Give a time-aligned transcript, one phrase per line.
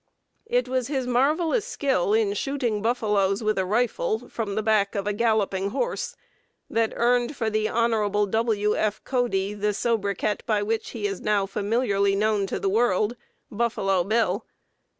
[0.47, 5.05] It was his marvelous skill in shooting buffaloes with a rifle, from the back of
[5.05, 6.15] a galloping horse,
[6.71, 7.91] that earned for the Hon.
[8.31, 8.75] W.
[8.75, 9.03] F.
[9.03, 13.15] Cody the sobriquet by which he is now familiarly known to the world
[13.51, 14.43] "Buffalo Bill."